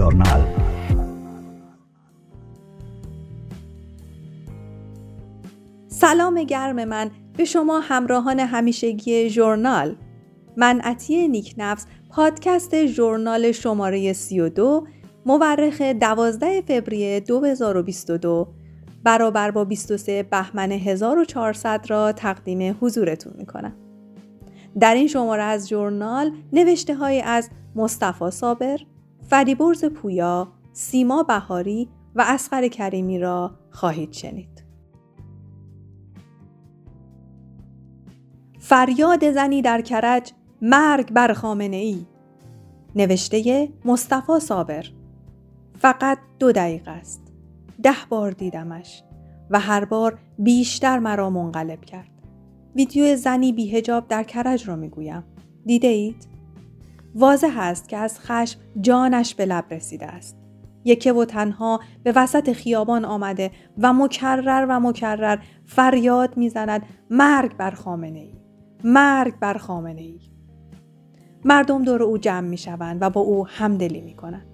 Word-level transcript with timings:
ژورنال 0.00 0.44
سلام 5.88 6.42
گرم 6.42 6.84
من. 6.84 7.10
به 7.36 7.44
شما 7.44 7.80
همراهان 7.80 8.40
همیشگی 8.40 9.28
ژورنال. 9.28 9.96
من 10.56 10.80
عطیه 10.80 11.28
نیکنفس 11.28 11.86
پادکست 12.10 12.86
ژورنال 12.86 13.52
شماره 13.52 14.12
32 14.12 14.86
مورخ 15.26 15.80
12 15.80 16.60
فوریه 16.60 17.20
2022 17.20 18.48
برابر 19.04 19.50
با 19.50 19.64
23 19.64 20.22
بهمن 20.22 20.72
1400 20.72 21.86
را 21.88 22.12
تقدیم 22.12 22.78
حضورتون 22.80 23.32
می‌کنم. 23.38 23.72
در 24.80 24.94
این 24.94 25.06
شماره 25.06 25.42
از 25.42 25.68
ژورنال 25.68 26.32
نوشته 26.52 26.94
های 26.94 27.20
از 27.20 27.50
مصطفی 27.76 28.30
صابر، 28.30 28.78
فریبرز 29.30 29.84
پویا، 29.84 30.48
سیما 30.72 31.22
بهاری 31.22 31.88
و 32.14 32.24
اسقر 32.26 32.68
کریمی 32.68 33.18
را 33.18 33.50
خواهید 33.70 34.12
شنید. 34.12 34.64
فریاد 38.58 39.30
زنی 39.30 39.62
در 39.62 39.80
کرج 39.80 40.32
مرگ 40.62 41.12
بر 41.12 41.32
خامنه 41.32 41.76
ای 41.76 42.06
نوشته 42.96 43.68
مصطفی 43.84 44.40
صابر. 44.40 44.86
فقط 45.78 46.18
دو 46.38 46.52
دقیقه 46.52 46.90
است. 46.90 47.32
ده 47.82 47.96
بار 48.08 48.30
دیدمش 48.30 49.02
و 49.50 49.60
هر 49.60 49.84
بار 49.84 50.18
بیشتر 50.38 50.98
مرا 50.98 51.30
منقلب 51.30 51.84
کرد. 51.84 52.10
ویدیو 52.76 53.16
زنی 53.16 53.52
بیهجاب 53.52 54.08
در 54.08 54.22
کرج 54.22 54.68
را 54.68 54.76
می‌گویم. 54.76 55.24
دیده؟ 55.66 56.14
واضح 57.14 57.58
است 57.58 57.88
که 57.88 57.96
از 57.96 58.20
خشم 58.20 58.60
جانش 58.80 59.34
به 59.34 59.46
لب 59.46 59.64
رسیده 59.70 60.06
است 60.06 60.36
یکه 60.84 61.12
و 61.12 61.24
تنها 61.24 61.80
به 62.02 62.12
وسط 62.16 62.52
خیابان 62.52 63.04
آمده 63.04 63.50
و 63.78 63.92
مکرر 63.92 64.66
و 64.68 64.80
مکرر 64.80 65.38
فریاد 65.66 66.36
می‌زند 66.36 66.82
مرگ 67.10 67.56
بر 67.56 67.70
خامنه 67.70 68.18
ای 68.18 68.34
مرگ 68.84 69.38
بر 69.38 69.54
خامنه 69.54 70.00
ای 70.00 70.20
مردم 71.44 71.84
دور 71.84 72.02
او 72.02 72.18
جمع 72.18 72.48
می 72.48 72.58
شوند 72.58 72.98
و 73.02 73.10
با 73.10 73.20
او 73.20 73.46
همدلی 73.46 74.00
می 74.00 74.14
کنند. 74.14 74.46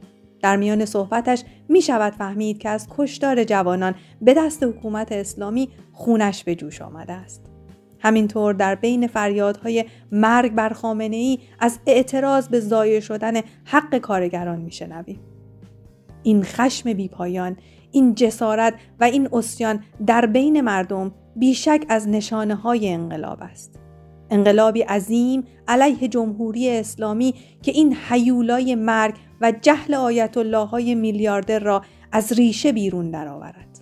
در 0.42 0.56
میان 0.56 0.84
صحبتش 0.84 1.44
می 1.68 1.82
شود 1.82 2.12
فهمید 2.12 2.58
که 2.58 2.68
از 2.68 2.88
کشتار 2.96 3.44
جوانان 3.44 3.94
به 4.22 4.34
دست 4.34 4.62
حکومت 4.62 5.12
اسلامی 5.12 5.68
خونش 5.92 6.44
به 6.44 6.54
جوش 6.54 6.82
آمده 6.82 7.12
است. 7.12 7.55
همینطور 8.06 8.54
در 8.54 8.74
بین 8.74 9.06
فریادهای 9.06 9.84
مرگ 10.12 10.54
بر 10.54 10.68
خامنه 10.68 11.16
ای 11.16 11.38
از 11.60 11.78
اعتراض 11.86 12.48
به 12.48 12.60
ضایع 12.60 13.00
شدن 13.00 13.40
حق 13.64 13.98
کارگران 13.98 14.58
میشنویم. 14.60 15.20
این 16.22 16.42
خشم 16.42 16.92
بیپایان، 16.92 17.56
این 17.92 18.14
جسارت 18.14 18.74
و 19.00 19.04
این 19.04 19.28
اسیان 19.32 19.84
در 20.06 20.26
بین 20.26 20.60
مردم 20.60 21.14
بیشک 21.36 21.84
از 21.88 22.08
نشانه 22.08 22.54
های 22.54 22.88
انقلاب 22.88 23.38
است. 23.42 23.78
انقلابی 24.30 24.82
عظیم 24.82 25.44
علیه 25.68 26.08
جمهوری 26.08 26.70
اسلامی 26.70 27.34
که 27.62 27.72
این 27.72 27.96
حیولای 28.08 28.74
مرگ 28.74 29.14
و 29.40 29.52
جهل 29.62 29.94
آیت 29.94 30.36
الله 30.36 30.66
های 30.66 30.94
میلیاردر 30.94 31.58
را 31.58 31.82
از 32.12 32.32
ریشه 32.32 32.72
بیرون 32.72 33.10
درآورد. 33.10 33.75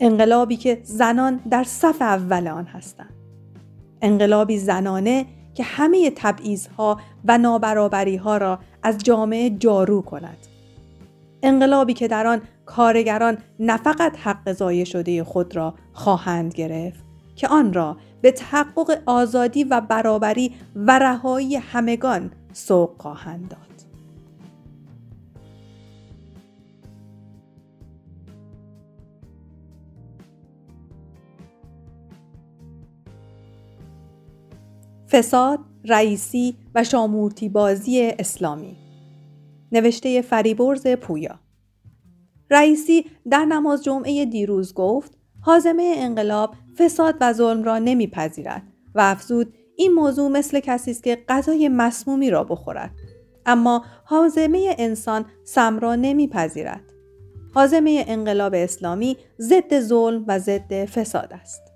انقلابی 0.00 0.56
که 0.56 0.80
زنان 0.82 1.40
در 1.50 1.64
صف 1.64 2.02
اول 2.02 2.48
آن 2.48 2.64
هستند. 2.64 3.14
انقلابی 4.02 4.58
زنانه 4.58 5.26
که 5.54 5.62
همه 5.62 6.12
ها 6.78 7.00
و 7.24 7.38
نابرابری 7.38 8.16
ها 8.16 8.36
را 8.36 8.58
از 8.82 8.98
جامعه 8.98 9.50
جارو 9.50 10.02
کند. 10.02 10.38
انقلابی 11.42 11.94
که 11.94 12.08
در 12.08 12.26
آن 12.26 12.42
کارگران 12.66 13.38
نه 13.60 13.76
فقط 13.76 14.16
حق 14.16 14.52
ضایع 14.52 14.84
شده 14.84 15.24
خود 15.24 15.56
را 15.56 15.74
خواهند 15.92 16.54
گرفت 16.54 17.04
که 17.36 17.48
آن 17.48 17.72
را 17.72 17.96
به 18.20 18.30
تحقق 18.30 19.02
آزادی 19.06 19.64
و 19.64 19.80
برابری 19.80 20.54
و 20.76 20.98
رهایی 20.98 21.56
همگان 21.56 22.30
سوق 22.52 22.90
خواهند 22.98 23.48
داد. 23.48 23.65
فساد، 35.10 35.58
رئیسی 35.84 36.56
و 36.74 36.84
شامورتی 36.84 37.48
بازی 37.48 38.12
اسلامی. 38.18 38.76
نوشته 39.72 40.22
فریبرز 40.22 40.86
پویا. 40.86 41.38
رئیسی 42.50 43.06
در 43.30 43.44
نماز 43.44 43.84
جمعه 43.84 44.24
دیروز 44.24 44.74
گفت 44.74 45.18
حازمه 45.40 45.94
انقلاب 45.96 46.54
فساد 46.78 47.14
و 47.20 47.32
ظلم 47.32 47.64
را 47.64 47.78
نمیپذیرد 47.78 48.62
و 48.94 49.00
افزود 49.00 49.54
این 49.76 49.92
موضوع 49.92 50.30
مثل 50.30 50.60
کسی 50.60 50.90
است 50.90 51.02
که 51.04 51.24
غذای 51.28 51.68
مسمومی 51.68 52.30
را 52.30 52.44
بخورد. 52.44 52.90
اما 53.46 53.84
حازمه 54.04 54.74
انسان 54.78 55.24
سم 55.44 55.78
را 55.78 55.94
نمیپذیرد. 55.94 56.82
حازمه 57.54 58.04
انقلاب 58.08 58.54
اسلامی 58.54 59.16
ضد 59.40 59.80
ظلم 59.80 60.24
و 60.28 60.38
ضد 60.38 60.84
فساد 60.84 61.32
است. 61.32 61.75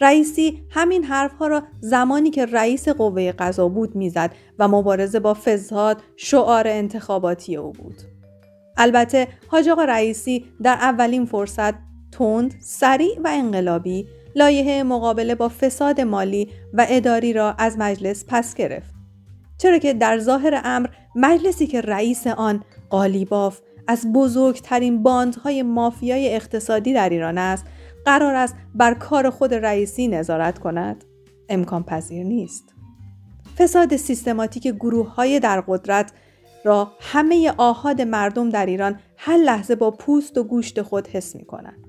رئیسی 0.00 0.62
همین 0.70 1.04
حرفها 1.04 1.46
را 1.46 1.62
زمانی 1.80 2.30
که 2.30 2.46
رئیس 2.46 2.88
قوه 2.88 3.32
قضا 3.32 3.68
بود 3.68 3.96
می‌زد 3.96 4.30
و 4.58 4.68
مبارزه 4.68 5.20
با 5.20 5.34
فساد 5.34 6.02
شعار 6.16 6.68
انتخاباتی 6.68 7.56
او 7.56 7.72
بود 7.72 7.96
البته 8.76 9.28
حاج 9.48 9.68
آقا 9.68 9.84
رئیسی 9.84 10.44
در 10.62 10.74
اولین 10.74 11.26
فرصت 11.26 11.74
تند، 12.12 12.54
سریع 12.60 13.20
و 13.24 13.28
انقلابی 13.32 14.06
لایحه 14.34 14.82
مقابله 14.82 15.34
با 15.34 15.48
فساد 15.48 16.00
مالی 16.00 16.48
و 16.74 16.86
اداری 16.88 17.32
را 17.32 17.52
از 17.58 17.78
مجلس 17.78 18.24
پس 18.28 18.54
گرفت. 18.54 18.94
چرا 19.58 19.78
که 19.78 19.94
در 19.94 20.18
ظاهر 20.18 20.60
امر 20.64 20.88
مجلسی 21.14 21.66
که 21.66 21.80
رئیس 21.80 22.26
آن 22.26 22.64
قالیباف 22.90 23.60
از 23.86 24.12
بزرگترین 24.12 25.02
باندهای 25.02 25.62
مافیای 25.62 26.34
اقتصادی 26.34 26.92
در 26.92 27.08
ایران 27.08 27.38
است 27.38 27.64
قرار 28.08 28.34
است 28.34 28.56
بر 28.74 28.94
کار 28.94 29.30
خود 29.30 29.54
رئیسی 29.54 30.08
نظارت 30.08 30.58
کند 30.58 31.04
امکان 31.48 31.82
پذیر 31.82 32.24
نیست 32.24 32.74
فساد 33.58 33.96
سیستماتیک 33.96 34.68
گروه 34.68 35.14
های 35.14 35.40
در 35.40 35.60
قدرت 35.60 36.12
را 36.64 36.92
همه 37.00 37.52
آهاد 37.56 38.02
مردم 38.02 38.50
در 38.50 38.66
ایران 38.66 39.00
هر 39.16 39.36
لحظه 39.36 39.74
با 39.74 39.90
پوست 39.90 40.38
و 40.38 40.44
گوشت 40.44 40.82
خود 40.82 41.08
حس 41.08 41.36
می 41.36 41.44
کنند. 41.44 41.84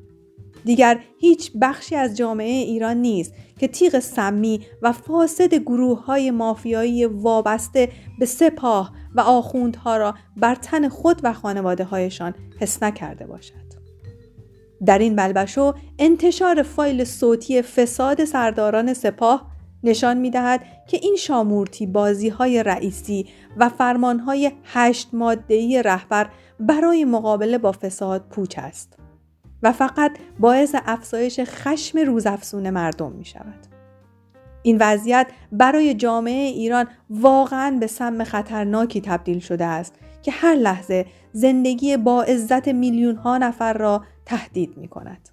دیگر 0.65 0.99
هیچ 1.19 1.51
بخشی 1.61 1.95
از 1.95 2.17
جامعه 2.17 2.53
ایران 2.53 2.97
نیست 2.97 3.33
که 3.59 3.67
تیغ 3.67 3.99
سمی 3.99 4.61
و 4.81 4.91
فاسد 4.91 5.53
گروه 5.53 6.05
های 6.05 6.31
مافیایی 6.31 7.05
وابسته 7.05 7.89
به 8.19 8.25
سپاه 8.25 8.91
و 9.15 9.21
آخوندها 9.21 9.97
را 9.97 10.15
بر 10.37 10.55
تن 10.55 10.89
خود 10.89 11.19
و 11.23 11.33
خانواده 11.33 11.83
هایشان 11.83 12.33
حس 12.59 12.83
نکرده 12.83 13.27
باشد. 13.27 13.68
در 14.85 14.97
این 14.99 15.15
بلبشو 15.15 15.73
انتشار 15.99 16.63
فایل 16.63 17.03
صوتی 17.03 17.61
فساد 17.61 18.25
سرداران 18.25 18.93
سپاه 18.93 19.51
نشان 19.83 20.17
می 20.17 20.29
دهد 20.29 20.61
که 20.87 20.99
این 21.01 21.15
شامورتی 21.15 21.85
بازی 21.85 22.29
های 22.29 22.63
رئیسی 22.63 23.27
و 23.57 23.69
فرمان 23.69 24.19
های 24.19 24.51
هشت 24.63 25.09
مادهی 25.13 25.83
رهبر 25.83 26.29
برای 26.59 27.05
مقابله 27.05 27.57
با 27.57 27.71
فساد 27.71 28.25
پوچ 28.29 28.59
است. 28.59 28.93
و 29.63 29.71
فقط 29.71 30.11
باعث 30.39 30.75
افزایش 30.85 31.39
خشم 31.39 31.99
روزافزون 31.99 32.69
مردم 32.69 33.11
می 33.11 33.25
شود. 33.25 33.67
این 34.63 34.77
وضعیت 34.79 35.27
برای 35.51 35.93
جامعه 35.93 36.47
ایران 36.47 36.87
واقعا 37.09 37.77
به 37.79 37.87
سم 37.87 38.23
خطرناکی 38.23 39.01
تبدیل 39.01 39.39
شده 39.39 39.65
است 39.65 39.95
که 40.21 40.31
هر 40.31 40.55
لحظه 40.55 41.05
زندگی 41.31 41.97
با 41.97 42.23
عزت 42.23 42.67
میلیون 42.67 43.15
ها 43.15 43.37
نفر 43.37 43.73
را 43.73 44.03
تهدید 44.29 44.77
می 44.77 44.87
کند. 44.87 45.29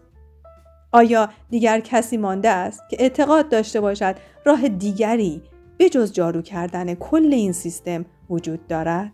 آیا 0.93 1.29
دیگر 1.51 1.81
کسی 1.81 2.17
مانده 2.17 2.49
است 2.49 2.83
که 2.91 2.97
اعتقاد 3.01 3.49
داشته 3.49 3.81
باشد 3.81 4.17
راه 4.45 4.69
دیگری 4.69 5.43
به 5.79 5.89
جز 5.89 6.13
جارو 6.13 6.43
کردن 6.43 6.95
کل 6.95 7.33
این 7.33 7.53
سیستم 7.53 8.05
وجود 8.31 8.67
دارد؟ 8.67 9.13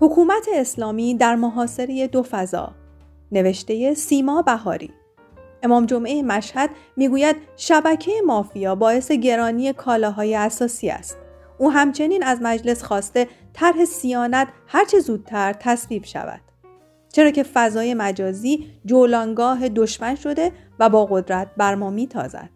حکومت 0.00 0.48
اسلامی 0.54 1.14
در 1.14 1.34
محاصره 1.36 2.08
دو 2.08 2.22
فضا 2.22 2.74
نوشته 3.32 3.94
سیما 3.94 4.42
بهاری 4.42 4.90
امام 5.62 5.86
جمعه 5.86 6.22
مشهد 6.22 6.70
می‌گوید 6.96 7.36
شبکه 7.56 8.12
مافیا 8.26 8.74
باعث 8.74 9.12
گرانی 9.12 9.72
کالاهای 9.72 10.34
اساسی 10.34 10.90
است. 10.90 11.18
او 11.58 11.72
همچنین 11.72 12.22
از 12.22 12.38
مجلس 12.42 12.82
خواسته 12.82 13.28
طرح 13.52 13.84
سیانت 13.84 14.48
هرچه 14.66 15.00
زودتر 15.00 15.52
تصویب 15.52 16.04
شود. 16.04 16.40
چرا 17.12 17.30
که 17.30 17.42
فضای 17.42 17.94
مجازی 17.94 18.66
جولانگاه 18.84 19.68
دشمن 19.68 20.14
شده 20.14 20.52
و 20.78 20.88
با 20.88 21.06
قدرت 21.06 21.48
بر 21.56 21.74
ما 21.74 21.90
میتازد. 21.90 22.50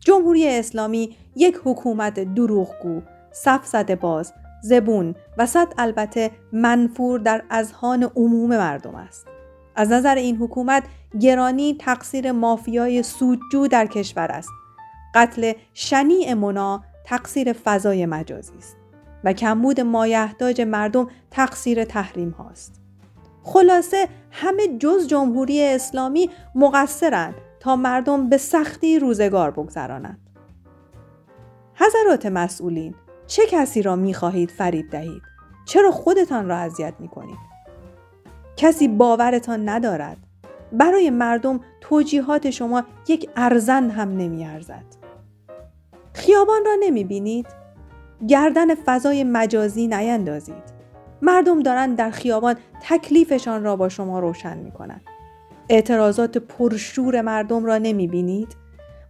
جمهوری 0.00 0.48
اسلامی 0.48 1.16
یک 1.36 1.60
حکومت 1.64 2.34
دروغگو 2.34 3.02
صف 3.32 3.74
باز 3.74 4.32
زبون 4.62 5.14
و 5.38 5.46
صد 5.46 5.68
البته 5.78 6.30
منفور 6.52 7.18
در 7.18 7.42
اذهان 7.50 8.02
عموم 8.16 8.48
مردم 8.50 8.94
است. 8.94 9.26
از 9.74 9.92
نظر 9.92 10.14
این 10.14 10.36
حکومت 10.36 10.84
گرانی 11.20 11.76
تقصیر 11.80 12.32
مافیای 12.32 13.02
سودجو 13.02 13.68
در 13.68 13.86
کشور 13.86 14.32
است. 14.32 14.50
قتل 15.14 15.52
شنیع 15.74 16.34
منا 16.34 16.84
تقصیر 17.04 17.52
فضای 17.52 18.06
مجازی 18.06 18.58
است 18.58 18.76
و 19.24 19.32
کمبود 19.32 19.80
مایحتاج 19.80 20.60
مردم 20.60 21.08
تقصیر 21.30 21.84
تحریم 21.84 22.30
هاست. 22.30 22.80
خلاصه 23.42 24.08
همه 24.30 24.78
جز 24.78 25.06
جمهوری 25.06 25.62
اسلامی 25.62 26.30
مقصرند 26.54 27.34
تا 27.60 27.76
مردم 27.76 28.28
به 28.28 28.36
سختی 28.36 28.98
روزگار 28.98 29.50
بگذرانند. 29.50 30.18
حضرات 31.74 32.26
مسئولین 32.26 32.94
چه 33.26 33.42
کسی 33.46 33.82
را 33.82 33.96
می 33.96 34.14
خواهید 34.14 34.50
فریب 34.50 34.90
دهید؟ 34.90 35.22
چرا 35.66 35.90
خودتان 35.90 36.48
را 36.48 36.56
اذیت 36.56 36.94
می 36.98 37.08
کنید 37.08 37.53
کسی 38.56 38.88
باورتان 38.88 39.68
ندارد 39.68 40.16
برای 40.72 41.10
مردم 41.10 41.60
توجیهات 41.80 42.50
شما 42.50 42.84
یک 43.08 43.30
ارزن 43.36 43.90
هم 43.90 44.16
نمی 44.16 44.46
ارزد. 44.46 44.84
خیابان 46.12 46.64
را 46.66 46.72
نمی 46.80 47.04
بینید؟ 47.04 47.46
گردن 48.28 48.74
فضای 48.74 49.24
مجازی 49.24 49.86
نیندازید. 49.86 50.74
مردم 51.22 51.62
دارند 51.62 51.96
در 51.98 52.10
خیابان 52.10 52.56
تکلیفشان 52.82 53.64
را 53.64 53.76
با 53.76 53.88
شما 53.88 54.20
روشن 54.20 54.58
می 54.58 54.70
کنند. 54.70 55.00
اعتراضات 55.68 56.38
پرشور 56.38 57.20
مردم 57.20 57.64
را 57.64 57.78
نمی 57.78 58.08
بینید؟ 58.08 58.56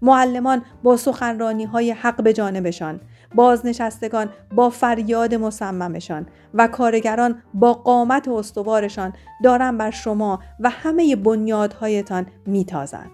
معلمان 0.03 0.63
با 0.83 0.97
سخنرانی 0.97 1.65
های 1.65 1.91
حق 1.91 2.23
به 2.23 2.33
جانبشان 2.33 3.01
بازنشستگان 3.35 4.29
با 4.55 4.71
فریاد 4.71 5.35
مصممشان 5.35 6.27
و 6.55 6.67
کارگران 6.67 7.43
با 7.55 7.73
قامت 7.73 8.29
استوارشان 8.29 9.13
دارن 9.43 9.79
بر 9.79 9.91
شما 9.91 10.41
و 10.61 10.71
همه 10.71 11.17
بنیادهایتان 11.17 12.27
میتازند. 12.47 13.11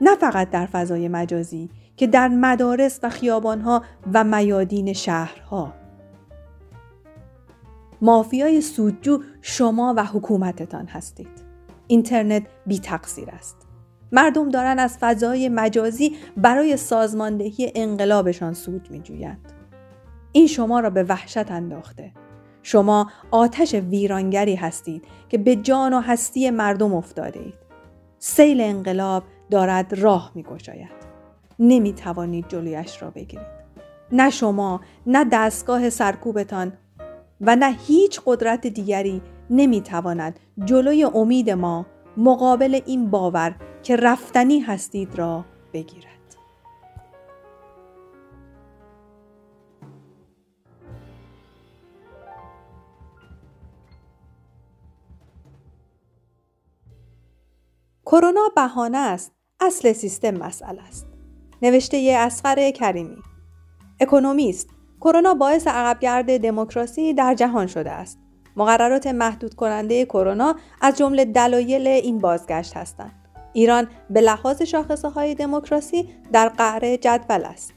نه 0.00 0.16
فقط 0.16 0.50
در 0.50 0.66
فضای 0.66 1.08
مجازی 1.08 1.70
که 1.96 2.06
در 2.06 2.28
مدارس 2.28 3.00
و 3.02 3.08
خیابانها 3.08 3.82
و 4.12 4.24
میادین 4.24 4.92
شهرها. 4.92 5.74
مافیای 8.02 8.60
سودجو 8.60 9.22
شما 9.42 9.94
و 9.96 10.04
حکومتتان 10.04 10.86
هستید. 10.86 11.44
اینترنت 11.86 12.46
بی 12.66 12.78
تقصیر 12.78 13.30
است. 13.30 13.63
مردم 14.12 14.48
دارن 14.48 14.78
از 14.78 14.98
فضای 15.00 15.48
مجازی 15.48 16.16
برای 16.36 16.76
سازماندهی 16.76 17.72
انقلابشان 17.74 18.54
سود 18.54 18.88
میجویند 18.90 19.52
این 20.32 20.46
شما 20.46 20.80
را 20.80 20.90
به 20.90 21.02
وحشت 21.02 21.50
انداخته 21.50 22.12
شما 22.62 23.10
آتش 23.30 23.74
ویرانگری 23.74 24.54
هستید 24.54 25.04
که 25.28 25.38
به 25.38 25.56
جان 25.56 25.92
و 25.92 26.00
هستی 26.00 26.50
مردم 26.50 26.94
افتاده 26.94 27.40
اید 27.40 27.54
سیل 28.18 28.60
انقلاب 28.60 29.22
دارد 29.50 29.94
راه 29.94 30.32
می 30.34 30.42
گشاید. 30.42 31.04
نمی 31.58 31.92
توانید 31.92 32.48
جلویش 32.48 33.02
را 33.02 33.10
بگیرید. 33.10 33.46
نه 34.12 34.30
شما، 34.30 34.80
نه 35.06 35.24
دستگاه 35.32 35.90
سرکوبتان 35.90 36.72
و 37.40 37.56
نه 37.56 37.76
هیچ 37.86 38.20
قدرت 38.26 38.66
دیگری 38.66 39.22
نمی 39.50 39.80
تواند 39.80 40.40
جلوی 40.64 41.04
امید 41.04 41.50
ما 41.50 41.86
مقابل 42.16 42.80
این 42.86 43.10
باور 43.10 43.56
که 43.82 43.96
رفتنی 43.96 44.60
هستید 44.60 45.18
را 45.18 45.44
بگیرد. 45.72 46.14
کرونا 58.06 58.48
بهانه 58.56 58.98
است 58.98 59.32
اصل 59.60 59.92
سیستم 59.92 60.30
مسئله 60.30 60.82
است. 60.82 61.06
نوشته 61.62 62.16
اسقر 62.18 62.70
کریمی. 62.70 63.22
اکونومیست 64.00 64.70
کرونا 65.00 65.34
باعث 65.34 65.66
عقبگرد 65.66 66.40
دموکراسی 66.40 67.14
در 67.14 67.34
جهان 67.34 67.66
شده 67.66 67.90
است. 67.90 68.23
مقررات 68.56 69.06
محدود 69.06 69.54
کننده 69.54 70.04
کرونا 70.04 70.56
از 70.80 70.98
جمله 70.98 71.24
دلایل 71.24 71.86
این 71.86 72.18
بازگشت 72.18 72.76
هستند. 72.76 73.12
ایران 73.52 73.86
به 74.10 74.20
لحاظ 74.20 74.62
شاخصه 74.62 75.08
های 75.08 75.34
دموکراسی 75.34 76.08
در 76.32 76.48
قعر 76.48 76.96
جدول 76.96 77.44
است. 77.44 77.72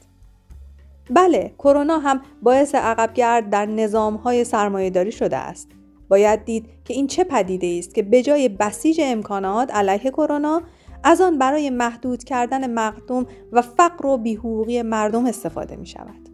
بله، 1.10 1.54
کرونا 1.58 1.98
هم 1.98 2.20
باعث 2.42 2.74
عقبگرد 2.74 3.50
در 3.50 3.66
نظام 3.66 4.14
های 4.14 4.44
سرمایهداری 4.44 5.12
شده 5.12 5.36
است. 5.36 5.68
باید 6.08 6.44
دید 6.44 6.66
که 6.84 6.94
این 6.94 7.06
چه 7.06 7.24
پدیده 7.24 7.76
است 7.78 7.94
که 7.94 8.02
به 8.02 8.22
جای 8.22 8.48
بسیج 8.48 9.00
امکانات 9.04 9.74
علیه 9.74 10.10
کرونا 10.10 10.62
از 11.04 11.20
آن 11.20 11.38
برای 11.38 11.70
محدود 11.70 12.24
کردن 12.24 12.70
مردم 12.70 13.26
و 13.52 13.62
فقر 13.62 14.06
و 14.06 14.18
بیحقوقی 14.18 14.82
مردم 14.82 15.26
استفاده 15.26 15.76
می 15.76 15.86
شود. 15.86 16.28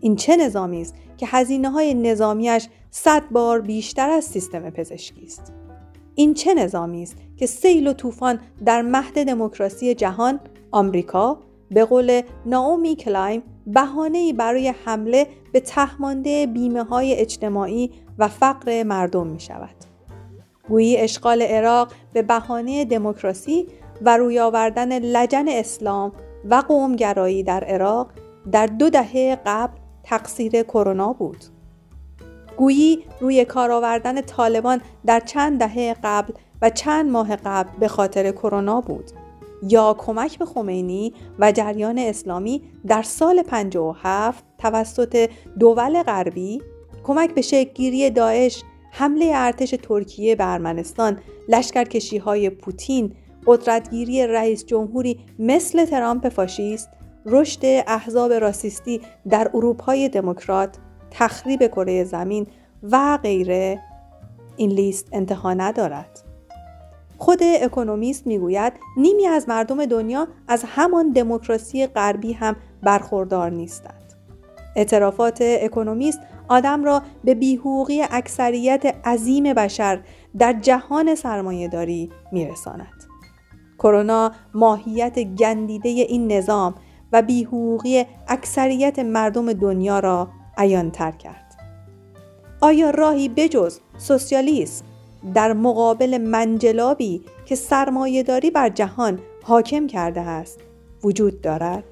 این 0.00 0.16
چه 0.16 0.36
نظامی 0.36 0.80
است 0.80 0.94
که 1.16 1.26
هزینه 1.26 1.70
های 1.70 1.94
نظامیش 1.94 2.68
صد 2.94 3.22
بار 3.30 3.60
بیشتر 3.60 4.10
از 4.10 4.24
سیستم 4.24 4.70
پزشکی 4.70 5.24
است 5.24 5.52
این 6.14 6.34
چه 6.34 6.54
نظامی 6.54 7.02
است 7.02 7.16
که 7.36 7.46
سیل 7.46 7.86
و 7.86 7.92
طوفان 7.92 8.40
در 8.64 8.82
مهد 8.82 9.26
دموکراسی 9.26 9.94
جهان 9.94 10.40
آمریکا 10.70 11.38
به 11.70 11.84
قول 11.84 12.22
ناومی 12.46 12.96
کلایم 12.96 13.42
بهانه‌ای 13.66 14.32
برای 14.32 14.68
حمله 14.84 15.26
به 15.52 15.60
تهمانده 15.60 16.46
بیمه 16.46 16.82
های 16.82 17.14
اجتماعی 17.14 17.90
و 18.18 18.28
فقر 18.28 18.82
مردم 18.82 19.26
می 19.26 19.40
شود. 19.40 19.74
گویی 20.68 20.96
اشغال 20.96 21.42
عراق 21.42 21.92
به 22.12 22.22
بهانه 22.22 22.84
دموکراسی 22.84 23.66
و 24.02 24.16
روی 24.16 24.38
آوردن 24.38 24.98
لجن 24.98 25.48
اسلام 25.48 26.12
و 26.50 26.54
قومگرایی 26.54 27.42
در 27.42 27.64
عراق 27.64 28.10
در 28.52 28.66
دو 28.66 28.90
دهه 28.90 29.38
قبل 29.46 29.78
تقصیر 30.02 30.62
کرونا 30.62 31.12
بود. 31.12 31.44
گویی 32.56 33.04
روی 33.20 33.44
کار 33.44 33.70
آوردن 33.70 34.20
طالبان 34.20 34.80
در 35.06 35.20
چند 35.20 35.58
دهه 35.58 35.96
قبل 36.04 36.32
و 36.62 36.70
چند 36.70 37.10
ماه 37.10 37.36
قبل 37.36 37.78
به 37.78 37.88
خاطر 37.88 38.30
کرونا 38.30 38.80
بود. 38.80 39.10
یا 39.68 39.94
کمک 39.98 40.38
به 40.38 40.44
خمینی 40.44 41.12
و 41.38 41.52
جریان 41.52 41.98
اسلامی 41.98 42.62
در 42.86 43.02
سال 43.02 43.42
57 43.42 44.44
توسط 44.58 45.30
دول 45.58 46.02
غربی 46.02 46.62
کمک 47.04 47.34
به 47.34 47.42
شکلگیری 47.42 48.10
داعش 48.10 48.62
حمله 48.90 49.30
ارتش 49.34 49.74
ترکیه 49.82 50.36
به 50.36 50.52
ارمنستان 50.52 51.18
لشکرکشی 51.48 52.18
های 52.18 52.50
پوتین 52.50 53.12
قدرتگیری 53.46 54.26
رئیس 54.26 54.66
جمهوری 54.66 55.20
مثل 55.38 55.84
ترامپ 55.84 56.28
فاشیست 56.28 56.88
رشد 57.26 57.60
احزاب 57.86 58.32
راسیستی 58.32 59.00
در 59.28 59.50
اروپای 59.54 60.08
دموکرات 60.08 60.76
تخریب 61.12 61.66
کره 61.66 62.04
زمین 62.04 62.46
و 62.82 63.18
غیره 63.22 63.80
این 64.56 64.70
لیست 64.70 65.08
انتها 65.12 65.54
ندارد. 65.54 66.20
خود 67.18 67.40
اکونومیست 67.62 68.26
می‌گوید 68.26 68.72
نیمی 68.96 69.26
از 69.26 69.48
مردم 69.48 69.86
دنیا 69.86 70.28
از 70.48 70.64
همان 70.66 71.12
دموکراسی 71.12 71.86
غربی 71.86 72.32
هم 72.32 72.56
برخوردار 72.82 73.50
نیستند. 73.50 74.14
اعترافات 74.76 75.38
اکونومیست 75.40 76.20
آدم 76.48 76.84
را 76.84 77.02
به 77.24 77.34
بیحقوقی 77.34 78.02
اکثریت 78.10 78.94
عظیم 79.06 79.54
بشر 79.54 80.00
در 80.38 80.52
جهان 80.52 81.14
سرمایهداری 81.14 82.10
میرساند. 82.32 83.04
کرونا 83.78 84.32
ماهیت 84.54 85.18
گندیده 85.18 85.88
این 85.88 86.32
نظام 86.32 86.74
و 87.12 87.22
بیحقوقی 87.22 88.04
اکثریت 88.28 88.98
مردم 88.98 89.52
دنیا 89.52 89.98
را 89.98 90.28
تر 90.92 91.12
کرد. 91.12 91.52
آیا 92.60 92.90
راهی 92.90 93.28
بجز 93.28 93.78
سوسیالیسم 93.98 94.84
در 95.34 95.52
مقابل 95.52 96.18
منجلابی 96.18 97.24
که 97.46 97.54
سرمایهداری 97.54 98.50
بر 98.50 98.68
جهان 98.68 99.18
حاکم 99.42 99.86
کرده 99.86 100.20
است 100.20 100.60
وجود 101.04 101.40
دارد؟ 101.40 101.84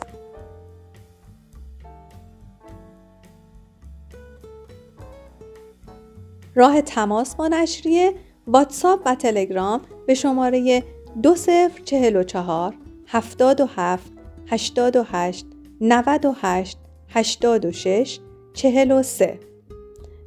راه 6.55 6.83
تماس 6.83 7.35
با 7.35 7.49
نشریه 7.49 8.15
واتساپ 8.47 9.03
و 9.07 9.15
تلگرام 9.15 9.81
به 10.07 10.15
شماره 10.15 10.85
2044 11.23 12.75
77 13.07 14.13
88 14.47 15.47
98 15.81 16.79
86 17.09 18.19
43 18.53 19.41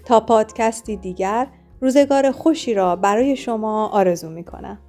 تا 0.06 0.20
پادکستی 0.20 0.98
دیگر 0.98 1.48
روزگار 1.82 2.32
خوشی 2.32 2.74
را 2.74 2.96
برای 2.96 3.36
شما 3.36 3.88
آرزو 3.88 4.30
می 4.30 4.44
کنم. 4.44 4.80